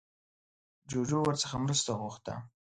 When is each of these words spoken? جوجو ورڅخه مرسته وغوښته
جوجو 0.89 1.17
ورڅخه 1.23 1.57
مرسته 1.65 1.89
وغوښته 1.93 2.33